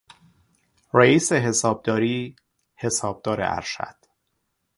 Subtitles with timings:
[0.93, 2.35] رئیس حسابداری،
[2.75, 3.95] حسابدار ارشد